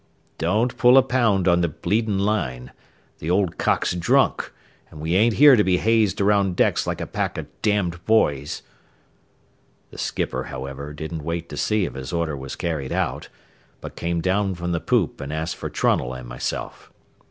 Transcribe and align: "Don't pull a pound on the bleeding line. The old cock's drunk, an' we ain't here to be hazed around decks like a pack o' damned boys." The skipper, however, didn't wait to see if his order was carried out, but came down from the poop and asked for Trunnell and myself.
"Don't 0.39 0.77
pull 0.79 0.97
a 0.97 1.03
pound 1.03 1.47
on 1.47 1.61
the 1.61 1.67
bleeding 1.67 2.17
line. 2.17 2.71
The 3.19 3.29
old 3.29 3.59
cock's 3.59 3.93
drunk, 3.93 4.51
an' 4.89 4.99
we 4.99 5.13
ain't 5.13 5.35
here 5.35 5.55
to 5.55 5.63
be 5.63 5.77
hazed 5.77 6.19
around 6.19 6.55
decks 6.55 6.87
like 6.87 6.99
a 6.99 7.05
pack 7.05 7.37
o' 7.37 7.45
damned 7.61 8.03
boys." 8.07 8.63
The 9.91 9.99
skipper, 9.99 10.45
however, 10.45 10.91
didn't 10.91 11.21
wait 11.21 11.49
to 11.49 11.55
see 11.57 11.85
if 11.85 11.93
his 11.93 12.11
order 12.11 12.35
was 12.35 12.55
carried 12.55 12.91
out, 12.91 13.29
but 13.79 13.95
came 13.95 14.21
down 14.21 14.55
from 14.55 14.71
the 14.71 14.81
poop 14.81 15.21
and 15.21 15.31
asked 15.31 15.55
for 15.57 15.69
Trunnell 15.69 16.13
and 16.15 16.27
myself. 16.27 16.91